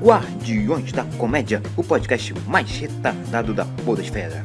[0.00, 4.44] Guardiões da Comédia, o podcast mais retardado da podosfera.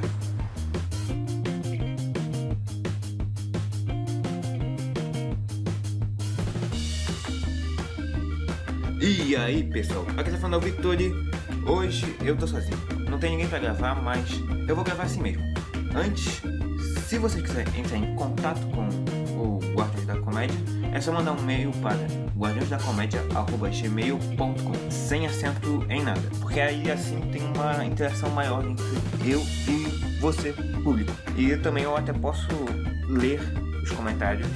[9.01, 11.13] E aí pessoal, aqui tá falando é o Victory.
[11.67, 12.77] Hoje eu tô sozinho,
[13.09, 14.29] não tem ninguém pra gravar, mas
[14.67, 15.43] eu vou gravar assim mesmo.
[15.93, 16.41] Antes,
[17.07, 18.87] se você quiser entrar em contato com
[19.37, 20.57] o Guardiões da Comédia,
[20.93, 21.97] é só mandar um e-mail para
[22.37, 28.83] guardiõesdacomédia.gmail.com sem acento em nada, porque aí assim tem uma interação maior entre
[29.25, 29.85] eu e
[30.19, 31.11] você, público.
[31.35, 32.47] E também eu até posso
[33.07, 33.39] ler
[33.81, 34.47] os comentários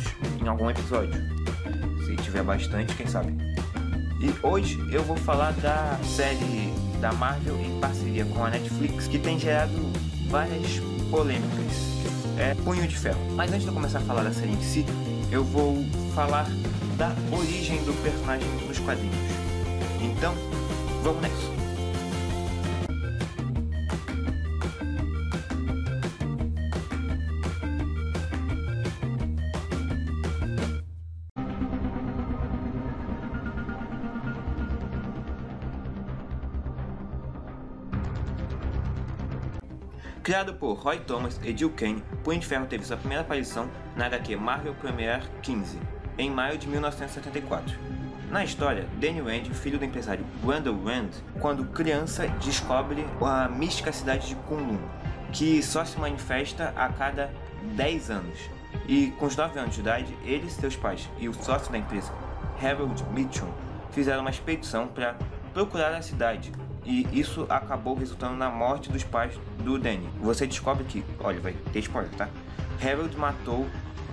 [0.42, 1.14] em algum episódio,
[2.06, 3.34] se tiver bastante, quem sabe.
[4.20, 9.20] E hoje eu vou falar da série da Marvel em parceria com a Netflix que
[9.20, 9.72] tem gerado
[10.30, 10.80] várias
[11.10, 11.96] polêmicas.
[12.38, 13.20] É Punho de Ferro.
[13.32, 14.86] Mas antes de eu começar a falar da série em si,
[15.32, 16.46] eu vou falar
[16.98, 19.16] da origem do personagem nos quadrinhos.
[20.02, 20.34] Então,
[21.04, 21.56] vamos nessa.
[40.24, 44.06] Criado por Roy Thomas e Jill Kane, Punho de Ferro teve sua primeira aparição na
[44.06, 45.80] HQ Marvel Premiere 15,
[46.18, 47.78] em maio de 1974.
[48.30, 54.28] Na história, Danny Rand, filho do empresário Randall Rand, quando criança descobre a mística cidade
[54.28, 54.80] de Kunlun,
[55.32, 57.32] que só se manifesta a cada
[57.76, 58.40] 10 anos.
[58.88, 62.12] E com os 9 anos de idade, ele, seus pais e o sócio da empresa,
[62.62, 63.50] Harold Mitchum,
[63.92, 65.16] fizeram uma expedição para
[65.54, 66.52] procurar a cidade,
[66.84, 70.10] e isso acabou resultando na morte dos pais do Danny.
[70.22, 72.28] Você descobre que, olha, vai ter spoiler, tá?
[72.84, 73.66] Harold matou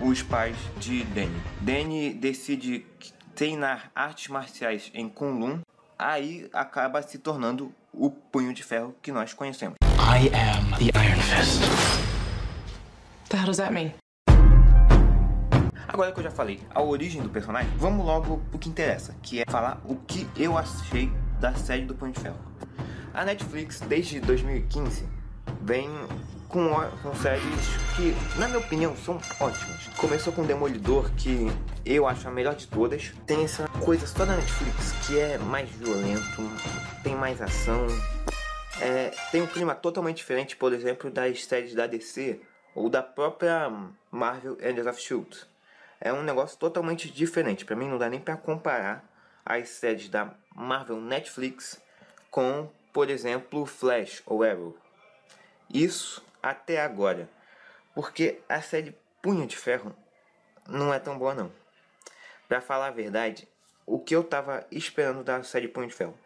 [0.02, 1.40] os pais de Danny.
[1.60, 2.84] Danny decide
[3.34, 5.60] treinar artes marciais em Kunlun,
[5.98, 9.76] aí acaba se tornando o punho de ferro que nós conhecemos.
[9.98, 11.62] I am the Iron Fist.
[13.28, 13.92] The hell does that mean?
[15.86, 19.40] Agora que eu já falei a origem do personagem, vamos logo pro que interessa, que
[19.40, 22.38] é falar o que eu achei da série do Punho de Ferro.
[23.14, 25.06] A Netflix, desde 2015,
[25.60, 25.88] vem
[26.52, 26.68] com,
[27.02, 27.42] com séries
[27.96, 29.88] que, na minha opinião, são ótimas.
[29.96, 31.46] Começou com Demolidor, que
[31.84, 33.10] eu acho a melhor de todas.
[33.26, 36.42] Tem essa coisa só da Netflix que é mais violento,
[37.02, 37.86] tem mais ação.
[38.80, 42.38] É, tem um clima totalmente diferente, por exemplo, das séries da DC
[42.74, 43.70] ou da própria
[44.10, 45.38] Marvel Agents of S.H.I.E.L.D.
[46.00, 47.64] É um negócio totalmente diferente.
[47.64, 49.02] Para mim não dá nem para comparar
[49.44, 51.80] as séries da Marvel Netflix
[52.30, 54.76] com, por exemplo, Flash ou Arrow.
[55.72, 57.28] Isso até agora.
[57.94, 59.94] Porque a série Punho de Ferro
[60.68, 61.52] não é tão boa não.
[62.48, 63.48] Pra falar a verdade,
[63.86, 66.18] o que eu tava esperando da série Punho de Ferro?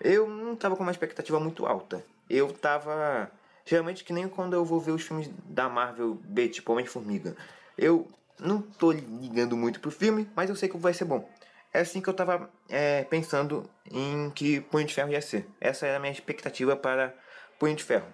[0.00, 2.04] Eu não tava com uma expectativa muito alta.
[2.28, 3.30] Eu tava.
[3.64, 7.36] Geralmente que nem quando eu vou ver os filmes da Marvel B, tipo Homem-Formiga.
[7.78, 8.08] Eu
[8.38, 11.28] não tô ligando muito pro filme, mas eu sei que vai ser bom.
[11.72, 15.46] É assim que eu tava é, pensando em que Punho de Ferro ia ser.
[15.60, 17.14] Essa era a minha expectativa para
[17.58, 18.06] Punho de Ferro.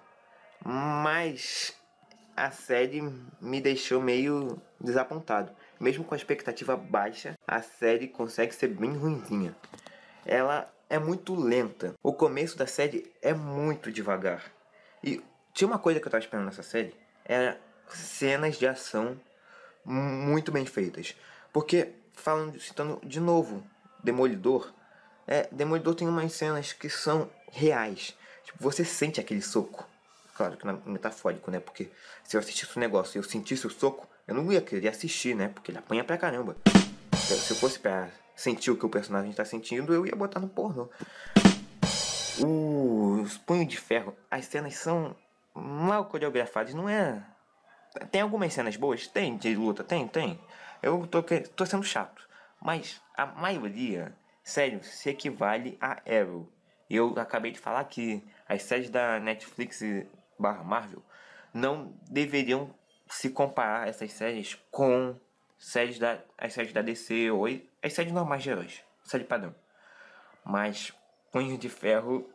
[0.64, 1.74] Mas
[2.36, 3.02] a série
[3.40, 5.52] me deixou meio desapontado.
[5.80, 9.56] Mesmo com a expectativa baixa, a série consegue ser bem ruimzinha.
[10.24, 11.94] Ela é muito lenta.
[12.02, 14.44] O começo da série é muito devagar.
[15.02, 16.94] E tinha uma coisa que eu tava esperando nessa série,
[17.24, 19.18] era cenas de ação
[19.84, 21.16] muito bem feitas.
[21.52, 23.64] Porque falando, citando de novo
[24.02, 24.72] Demolidor,
[25.26, 28.16] é, Demolidor tem umas cenas que são reais.
[28.44, 29.88] Tipo, você sente aquele soco.
[30.38, 31.58] Claro que é metafórico, né?
[31.58, 31.90] Porque
[32.22, 35.34] se eu assistisse o negócio e eu sentisse o soco, eu não ia querer assistir,
[35.34, 35.48] né?
[35.48, 36.56] Porque ele apanha pra caramba.
[37.16, 40.48] Se eu fosse pra sentir o que o personagem tá sentindo, eu ia botar no
[40.48, 40.88] porno.
[42.38, 45.16] Os punhos de ferro, as cenas são
[45.52, 47.20] mal coreografadas, não é.
[48.12, 49.08] Tem algumas cenas boas?
[49.08, 50.38] Tem, de luta, tem, tem.
[50.80, 52.28] Eu tô, tô sendo chato.
[52.62, 56.48] Mas a maioria, sério, se equivale a Arrow.
[56.88, 59.82] Eu acabei de falar que as séries da Netflix
[60.38, 61.02] barra Marvel
[61.52, 62.72] não deveriam
[63.08, 65.16] se comparar essas séries com
[65.58, 67.46] séries da, as séries da DC ou
[67.82, 68.82] as séries normais de heróis.
[69.04, 69.54] Série padrão.
[70.44, 70.92] Mas
[71.32, 72.28] Punho de Ferro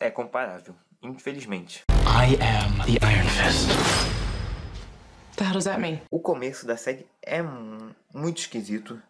[0.00, 1.84] é comparável, infelizmente.
[1.90, 3.68] I am the Iron Fist.
[5.36, 6.00] The hell does that mean?
[6.10, 7.42] O começo da série é
[8.14, 9.00] muito esquisito.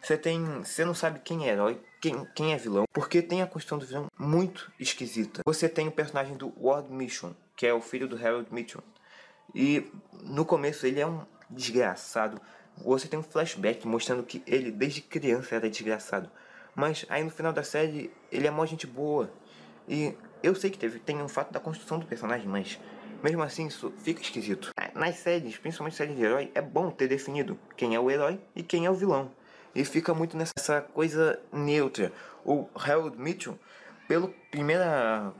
[0.00, 0.62] Você tem.
[0.62, 3.86] Você não sabe quem é herói, quem, quem é vilão, porque tem a questão do
[3.86, 5.42] vilão muito esquisita.
[5.46, 8.82] Você tem o personagem do Ward Mission, que é o filho do Harold Mitchell.
[9.54, 9.90] E
[10.22, 12.40] no começo ele é um desgraçado.
[12.76, 16.30] Você tem um flashback mostrando que ele desde criança era desgraçado.
[16.74, 19.30] Mas aí no final da série ele é mó gente boa.
[19.88, 22.78] E eu sei que teve, tem um fato da construção do personagem, mas
[23.22, 24.70] mesmo assim isso fica esquisito.
[24.94, 28.62] Nas séries, principalmente séries de herói, é bom ter definido quem é o herói e
[28.62, 29.30] quem é o vilão.
[29.74, 32.12] E fica muito nessa coisa neutra.
[32.44, 33.58] O Harold Mitchell,
[34.06, 35.32] pela primeira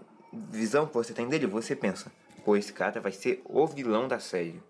[0.51, 2.13] visão que você tem dele, você pensa,
[2.45, 4.63] pô, esse cara vai ser o vilão da série.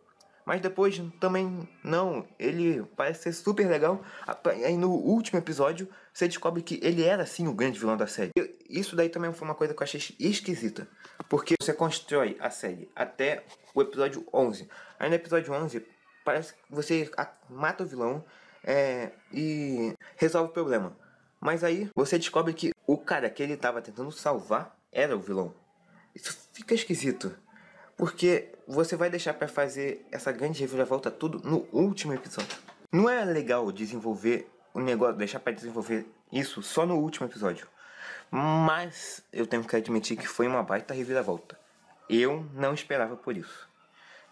[0.44, 4.05] Mas depois também não, ele parece ser super legal.
[4.44, 8.31] Aí no último episódio você descobre que ele era sim o grande vilão da série.
[8.69, 10.87] Isso daí também foi uma coisa que eu achei esquisita.
[11.31, 13.44] Porque você constrói a série até
[13.75, 14.69] o episódio 11.
[14.99, 15.87] Aí no episódio 11
[16.25, 17.10] parece que você
[17.49, 18.25] mata o vilão
[18.62, 20.94] é, e resolve o problema.
[21.40, 25.52] Mas aí você descobre que o cara que ele estava tentando salvar era o vilão.
[26.14, 27.37] Isso fica esquisito.
[27.96, 32.56] Porque você vai deixar para fazer essa grande reviravolta tudo no último episódio.
[32.91, 37.67] Não é legal desenvolver o negócio, deixar para desenvolver isso só no último episódio.
[38.31, 41.58] Mas eu tenho que admitir que foi uma baita reviravolta.
[42.08, 43.69] Eu não esperava por isso.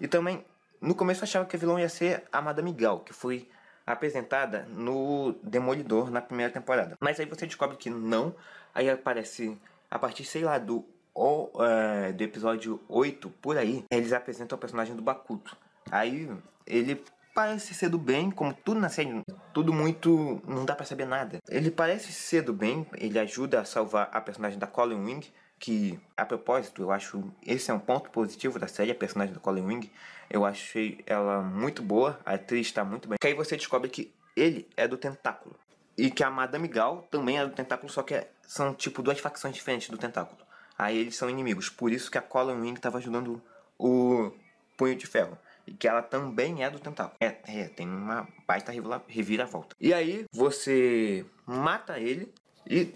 [0.00, 0.44] E também,
[0.80, 3.48] no começo eu achava que a vilão ia ser a Madame Gal, que foi
[3.86, 6.96] apresentada no Demolidor na primeira temporada.
[7.00, 8.34] Mas aí você descobre que não.
[8.74, 9.56] Aí aparece,
[9.92, 14.58] a partir, sei lá, do ou é, do episódio 8 por aí, eles apresentam o
[14.58, 15.54] personagem do Bakuto.
[15.90, 16.30] Aí
[16.66, 17.04] ele
[17.34, 19.22] parece ser do bem, como tudo na série,
[19.52, 20.40] tudo muito.
[20.48, 21.40] não dá para saber nada.
[21.46, 26.00] Ele parece ser do bem, ele ajuda a salvar a personagem da Colin Wing, que
[26.16, 29.66] a propósito, eu acho esse é um ponto positivo da série, a personagem da Colin
[29.66, 29.90] Wing.
[30.30, 33.18] Eu achei ela muito boa, a atriz está muito bem.
[33.20, 35.54] Que aí você descobre que ele é do Tentáculo.
[35.96, 39.18] E que a Madame Gal também é do Tentáculo, só que é, são tipo duas
[39.18, 40.40] facções diferentes do Tentáculo.
[40.78, 41.68] Aí eles são inimigos.
[41.68, 43.42] Por isso que a Colin Wing estava ajudando
[43.78, 44.32] o
[44.76, 45.38] Punho de Ferro.
[45.66, 47.16] E que ela também é do tentáculo.
[47.20, 48.72] É, é tem uma baita
[49.06, 49.76] reviravolta.
[49.80, 52.34] E aí você mata ele
[52.66, 52.94] e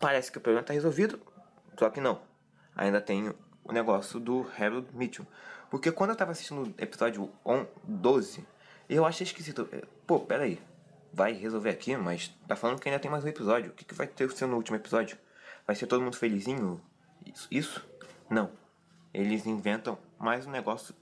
[0.00, 1.20] parece que o problema está resolvido.
[1.78, 2.20] Só que não.
[2.74, 3.32] Ainda tem
[3.62, 5.26] o negócio do Harold Mitchell.
[5.70, 7.30] Porque quando eu estava assistindo o episódio
[7.84, 8.44] 12,
[8.88, 9.68] eu achei esquisito.
[9.70, 10.60] É, pô, peraí.
[11.12, 13.70] Vai resolver aqui, mas tá falando que ainda tem mais um episódio.
[13.70, 15.18] O que, que vai ter ser no último episódio?
[15.66, 16.80] Vai ser todo mundo felizinho?
[17.26, 17.48] Isso?
[17.50, 17.88] Isso?
[18.28, 18.50] Não.
[19.12, 20.94] Eles inventam mais um negócio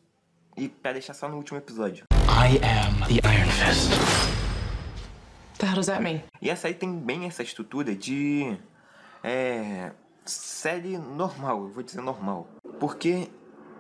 [0.57, 2.07] e para deixar só no último episódio.
[2.13, 3.91] I am the Iron Fist.
[5.59, 6.23] The hell does that mean?
[6.41, 8.57] E essa aí tem bem essa estrutura de.
[9.23, 9.93] É.
[10.25, 12.49] Série normal, eu vou dizer normal.
[12.81, 13.31] Porque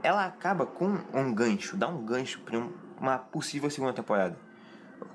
[0.02, 2.58] ela acaba com um gancho, dá um gancho para
[3.00, 4.36] uma possível segunda temporada.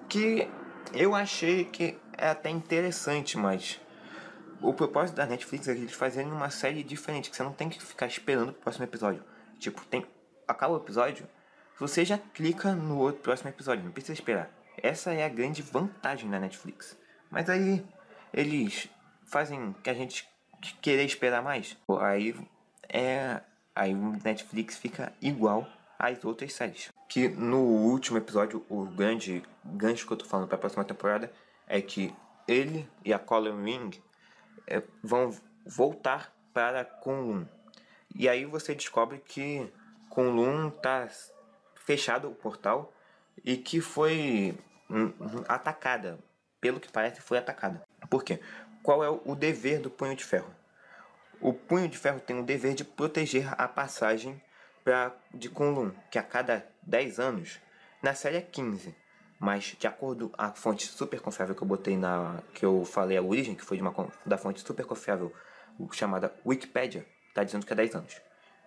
[0.07, 0.47] Que
[0.93, 3.79] eu achei que é até interessante, mas
[4.61, 7.81] o propósito da Netflix é eles fazerem uma série diferente, que você não tem que
[7.81, 9.23] ficar esperando o próximo episódio.
[9.59, 10.05] Tipo, tem.
[10.47, 11.27] Acaba o episódio,
[11.79, 14.49] você já clica no outro próximo episódio, não precisa esperar.
[14.77, 16.97] Essa é a grande vantagem da Netflix.
[17.29, 17.85] Mas aí
[18.33, 18.89] eles
[19.25, 20.27] fazem que a gente
[20.81, 21.77] querer esperar mais.
[21.99, 22.35] Aí
[22.89, 23.41] é.
[23.75, 25.67] Aí o Netflix fica igual
[26.03, 26.91] às outras séries.
[27.07, 31.31] Que no último episódio, o grande gancho que eu tô falando para a próxima temporada
[31.65, 32.13] é que
[32.45, 33.91] ele e a Colin Ring
[34.67, 35.33] é, vão
[35.65, 37.45] voltar para Kunlun.
[38.13, 39.71] E aí você descobre que
[40.09, 41.07] Kunlun está
[41.75, 42.93] fechado o portal
[43.43, 44.57] e que foi
[44.89, 46.19] hum, hum, atacada.
[46.59, 47.81] Pelo que parece, foi atacada.
[48.09, 48.41] Por quê?
[48.81, 50.53] Qual é o dever do Punho de Ferro?
[51.39, 54.41] O Punho de Ferro tem o dever de proteger a passagem
[54.83, 57.59] pra, de Kunlun, que a cada 10 anos,
[58.01, 58.95] na série é 15,
[59.39, 63.17] mas de acordo com a fonte super confiável que eu botei na que eu falei
[63.17, 63.93] a origem, que foi de uma
[64.25, 65.33] da fonte super confiável
[65.91, 68.21] chamada Wikipedia, tá dizendo que é 10 anos.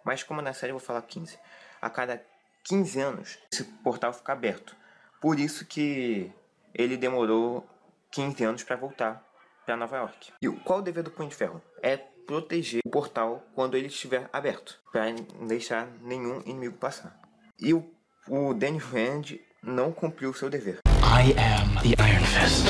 [0.04, 1.38] Mas como na série eu vou falar 15.
[1.80, 2.22] A cada
[2.64, 4.76] 15 anos esse portal fica aberto.
[5.20, 6.32] Por isso que
[6.74, 7.66] ele demorou
[8.10, 9.24] 15 anos para voltar
[9.64, 10.32] para Nova York.
[10.40, 11.60] E qual o dever do Punho de Ferro?
[11.82, 17.18] É proteger o portal quando ele estiver aberto, para não deixar nenhum inimigo passar.
[17.58, 17.84] E o,
[18.28, 20.80] o Danny Rand não cumpriu o seu dever.
[20.86, 22.66] I am the Iron Fist.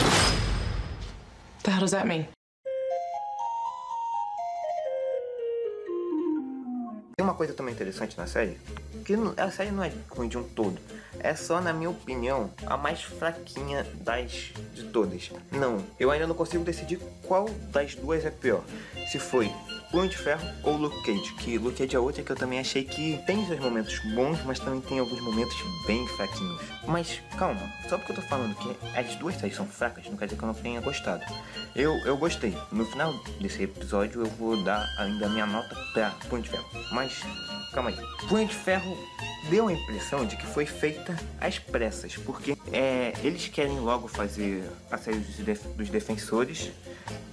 [1.64, 2.36] The hell does that mean?
[7.18, 8.58] Tem uma coisa também interessante na série,
[9.02, 10.78] que a série não é ruim de um todo.
[11.18, 15.30] É só, na minha opinião, a mais fraquinha das de todas.
[15.50, 18.62] Não, eu ainda não consigo decidir qual das duas é pior.
[19.11, 19.50] Se foi
[19.90, 22.85] Punho de Ferro ou Luke Cage, que Luke Cage é outra que eu também achei
[22.85, 25.56] que tem seus momentos bons, mas também tem alguns momentos
[25.87, 26.61] bem fraquinhos.
[26.87, 30.26] Mas calma, só porque eu tô falando que as duas séries são fracas, não quer
[30.26, 31.25] dizer que eu não tenha gostado.
[31.75, 32.56] Eu, eu gostei.
[32.73, 36.66] No final desse episódio eu vou dar ainda a minha nota pra Punho de Ferro.
[36.90, 37.05] Mas
[37.72, 37.96] calma aí.
[38.28, 38.96] Punho de Ferro
[39.48, 44.64] deu a impressão de que foi feita às pressas, porque é, eles querem logo fazer
[44.90, 46.70] a série dos, def dos defensores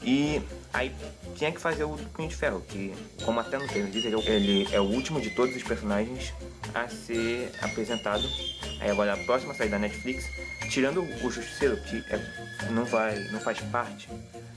[0.04, 0.42] e
[0.74, 0.92] Aí
[1.36, 4.30] tinha que fazer o Punho de Ferro, que, como até no trailer diz, ele é
[4.32, 6.34] ele é o último de todos os personagens
[6.74, 8.28] a ser apresentado.
[8.80, 10.26] Aí agora a próxima série da Netflix,
[10.72, 14.10] tirando o Justiceiro, que é- não, vai, não faz parte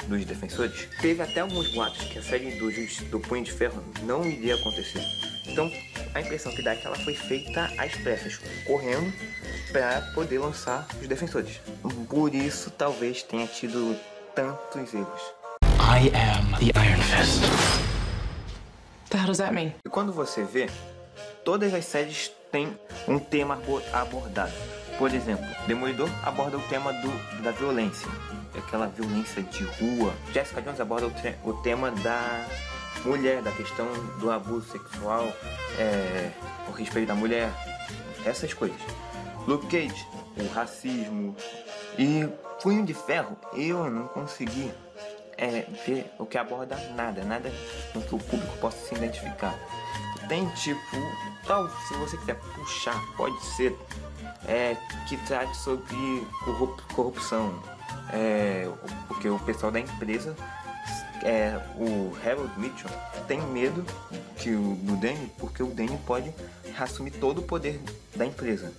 [0.08, 2.70] dos defensores, teve até alguns boatos que a série do,
[3.10, 5.02] do Punho de Ferro não iria acontecer.
[5.46, 5.70] Então
[6.14, 9.12] a impressão que dá é que ela foi feita às pressas, correndo
[9.72, 11.60] para poder lançar os defensores.
[12.08, 13.96] Por isso talvez tenha tido
[14.34, 15.20] tantos erros.
[15.78, 17.40] I am the Iron Fist.
[19.10, 19.72] The hell does that mean?
[19.84, 20.68] E quando você vê,
[21.44, 22.76] todas as séries têm
[23.06, 24.52] um tema abo- abordado.
[24.98, 28.08] Por exemplo, Demolidor aborda o tema do, da violência,
[28.56, 30.12] aquela violência de rua.
[30.32, 32.46] Jessica Jones aborda o, te- o tema da
[33.04, 33.86] mulher, da questão
[34.18, 35.30] do abuso sexual,
[35.78, 36.30] é,
[36.68, 37.50] o respeito da mulher,
[38.24, 38.80] essas coisas.
[39.46, 40.06] Luke Cage,
[40.38, 41.36] o racismo.
[41.98, 42.26] E
[42.62, 44.72] Punho de Ferro, eu não consegui
[45.36, 47.52] é, ver o que aborda nada, nada
[47.92, 49.54] com que o público possa se identificar.
[50.28, 50.80] Tem tipo,
[51.46, 53.76] tal, se você quiser puxar, pode ser
[54.46, 54.76] é,
[55.08, 57.54] que trate sobre corrup- corrupção,
[58.12, 58.68] é,
[59.06, 60.36] porque o pessoal da empresa,
[61.22, 62.90] é, o Harold Mitchell,
[63.28, 63.84] tem medo
[64.38, 66.32] que o, do Danny, porque o Danny pode
[66.78, 67.80] assumir todo o poder
[68.14, 68.72] da empresa.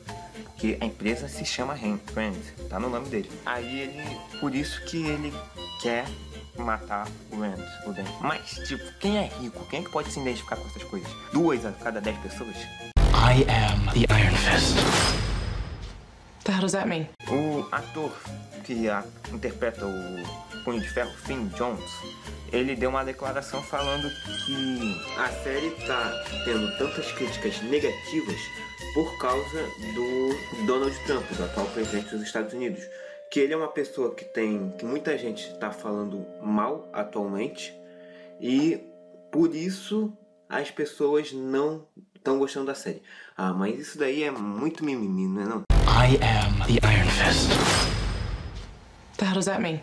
[0.43, 2.37] Porque a empresa se chama Hand- Friend,
[2.69, 3.29] tá no nome dele.
[3.45, 5.31] Aí ele, por isso que ele
[5.81, 6.05] quer
[6.61, 8.03] matar o Rand, o Dan.
[8.21, 9.65] Mas, tipo, quem é rico?
[9.69, 11.09] Quem é que pode se identificar com essas coisas?
[11.31, 12.55] Duas a cada dez pessoas?
[12.55, 14.75] I am the Iron Fist.
[16.43, 17.07] The hell does that mean?
[17.29, 18.11] O ator
[18.63, 21.83] que a- interpreta o Punho de Ferro, Finn Jones,
[22.51, 24.09] ele deu uma declaração falando
[24.45, 28.37] que a série tá tendo tantas críticas negativas
[28.93, 32.81] por causa do Donald Trump, do atual presidente dos Estados Unidos.
[33.29, 34.73] Que ele é uma pessoa que tem.
[34.77, 37.73] que muita gente está falando mal atualmente
[38.39, 38.79] e
[39.31, 40.13] por isso
[40.49, 43.01] as pessoas não estão gostando da série.
[43.35, 45.63] Ah, mas isso daí é muito mimimi, não é não?
[45.87, 47.49] I am the Iron Fist.
[49.17, 49.81] The hell does that mean?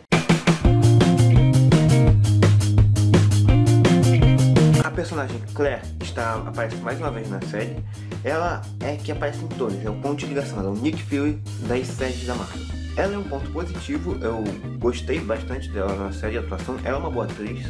[4.85, 7.77] A personagem Claire está aparece mais uma vez na série.
[8.23, 11.03] Ela é que aparece em todas, é o ponto de ligação, ela é o Nick
[11.03, 11.35] Fury
[11.69, 12.74] das séries da Marvel.
[12.97, 14.45] Ela é um ponto positivo, eu
[14.79, 17.67] gostei bastante dela na série, a atuação, ela é uma boa atriz.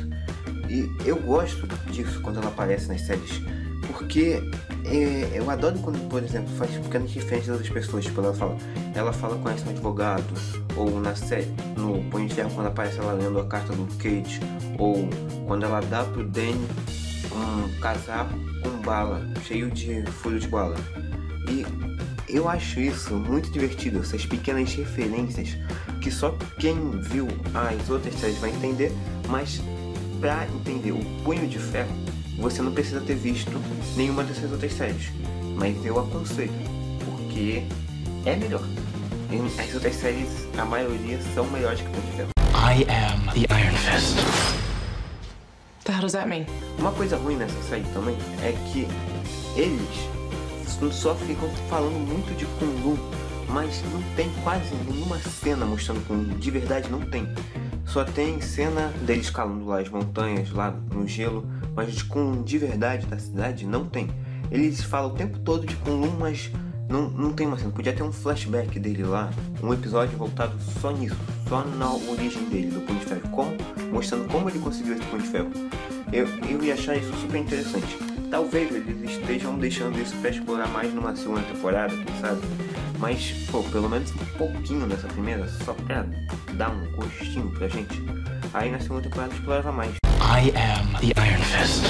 [0.68, 3.40] E eu gosto disso quando ela aparece nas séries,
[3.86, 4.42] porque
[4.84, 8.04] é, eu adoro quando, por exemplo, faz pequenas referências das pessoas.
[8.04, 8.56] Tipo, ela fala,
[8.94, 10.24] ela fala com esse advogado,
[10.76, 14.40] ou na série, no Punho de Ferro, quando aparece ela lendo a carta do Cage,
[14.78, 15.08] ou
[15.46, 16.66] quando ela dá pro Danny
[17.34, 20.76] um casaco com bala, cheio de folha de bala.
[21.50, 21.64] E
[22.34, 25.56] eu acho isso muito divertido, essas pequenas referências
[26.00, 28.92] que só quem viu as outras séries vai entender,
[29.28, 29.62] mas
[30.20, 31.94] pra entender o Punho de Ferro,
[32.36, 33.52] você não precisa ter visto
[33.96, 35.12] nenhuma dessas outras séries.
[35.54, 36.52] Mas eu aconselho,
[37.04, 37.62] porque
[38.26, 38.64] é melhor.
[39.56, 42.30] As outras séries, a maioria, são melhores que o Punho de Ferro.
[42.52, 44.16] I am the Iron Fist.
[45.84, 46.46] The hell does that mean?
[46.78, 48.88] Uma coisa ruim nessa série também é que
[49.56, 50.23] eles
[50.92, 52.98] só ficam falando muito de Kung Lu,
[53.48, 56.34] mas não tem quase nenhuma cena mostrando Kung Lu.
[56.38, 57.28] De verdade, não tem.
[57.86, 62.42] Só tem cena deles escalando lá as montanhas, lá no gelo, mas de Kung Lu
[62.42, 64.08] de verdade da cidade não tem.
[64.50, 66.50] Eles falam o tempo todo de Kung Lu, mas
[66.88, 67.70] não, não tem uma cena.
[67.70, 69.30] Podia ter um flashback dele lá,
[69.62, 71.16] um episódio voltado só nisso,
[71.48, 73.56] só na origem dele, do Punho de Ferro, como,
[73.92, 75.50] mostrando como ele conseguiu esse Punho de Ferro.
[76.12, 78.13] Eu, eu ia achar isso super interessante.
[78.34, 82.40] Talvez eles estejam deixando isso pra explorar mais numa segunda temporada, quem sabe?
[82.98, 86.04] Mas, pô, pelo menos um pouquinho nessa primeira, só pra
[86.54, 87.94] dar um gostinho pra gente.
[88.52, 89.92] Aí na segunda temporada explorava mais.
[90.18, 91.84] I am the Iron Fist.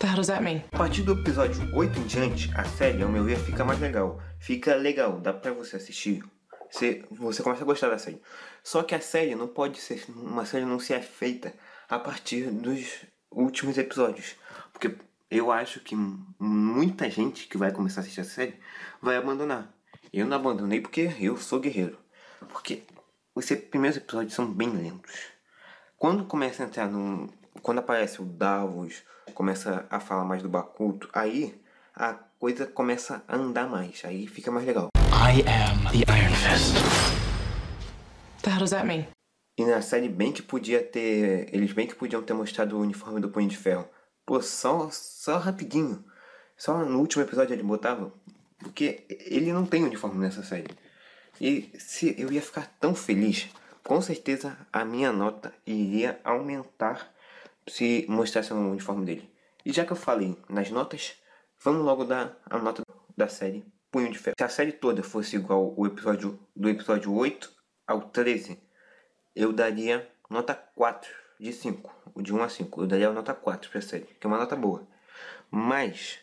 [0.00, 0.64] The hell does that mean?
[0.72, 4.20] A partir do episódio 8 em diante, a série, ao meu ver, fica mais legal.
[4.40, 6.24] Fica legal, dá pra você assistir.
[6.68, 8.20] Você, você começa a gostar da série.
[8.64, 10.04] Só que a série não pode ser.
[10.08, 11.54] Uma série não se é feita
[11.88, 14.36] a partir dos últimos episódios.
[14.72, 14.96] Porque
[15.30, 15.96] eu acho que
[16.38, 18.54] muita gente que vai começar a assistir a série
[19.00, 19.72] vai abandonar.
[20.12, 21.98] Eu não abandonei porque eu sou guerreiro.
[22.50, 22.82] Porque
[23.34, 25.12] os primeiros episódios são bem lentos.
[25.96, 27.28] Quando começa a entrar num.
[27.62, 29.02] Quando aparece o Davos,
[29.34, 31.54] começa a falar mais do Bakuto, aí
[31.94, 34.88] a coisa começa a andar mais, aí fica mais legal.
[35.12, 36.74] I am the Iron Fist.
[38.42, 39.06] The hell does that mean?
[39.56, 41.48] E na série bem que podia ter.
[41.54, 43.88] Eles bem que podiam ter mostrado o uniforme do Punho de Ferro.
[44.24, 46.04] Pô, só, só rapidinho.
[46.56, 48.12] Só no último episódio ele botava.
[48.58, 50.70] Porque ele não tem uniforme nessa série.
[51.40, 53.50] E se eu ia ficar tão feliz
[53.82, 57.12] com certeza a minha nota iria aumentar
[57.68, 59.30] se mostrasse o uniforme dele.
[59.64, 61.14] E já que eu falei nas notas,
[61.62, 62.82] vamos logo dar a nota
[63.16, 64.36] da série Punho de Ferro.
[64.38, 67.52] Se a série toda fosse igual o episódio do episódio 8
[67.86, 68.58] ao 13,
[69.34, 72.82] eu daria nota 4 de 5, de 1 a 5.
[72.82, 74.86] Eu daria a nota 4 pra série, que é uma nota boa.
[75.50, 76.18] Mas,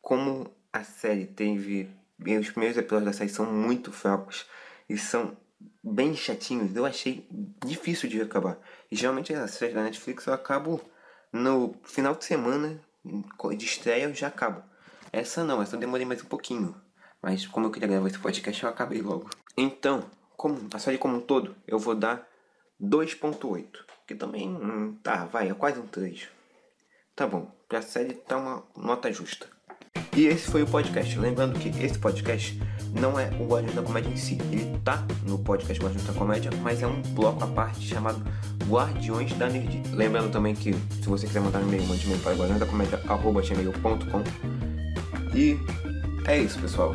[0.00, 1.88] como a série teve.
[2.18, 4.46] Os primeiros episódios da série são muito fracos
[4.88, 5.36] e são
[5.82, 7.28] bem chatinhos, eu achei
[7.64, 8.58] difícil de acabar.
[8.90, 10.80] E geralmente as séries da Netflix eu acabo
[11.32, 14.62] no final de semana de estreia eu já acabo.
[15.12, 16.74] Essa não, essa eu demorei mais um pouquinho.
[17.20, 19.28] Mas como eu queria gravar esse podcast, eu acabei logo.
[19.56, 22.26] Então, como a série como um todo, eu vou dar
[22.80, 23.66] 2.8.
[24.06, 26.28] Que também, hum, tá, vai, é quase um 3.
[27.16, 29.46] Tá bom, pra série tá uma nota justa.
[30.16, 31.18] E esse foi o podcast.
[31.18, 32.60] Lembrando que esse podcast
[32.92, 34.38] não é o Guardiões da Comédia em si.
[34.52, 38.22] Ele tá no podcast Guardiões da Comédia, mas é um bloco à parte chamado
[38.68, 39.82] Guardiões da Nerd.
[39.92, 44.22] Lembrando também que se você quiser mandar um e-mail, mande e-mail para guardiõesdacomédia.com
[45.36, 45.58] E
[46.28, 46.94] é isso, pessoal.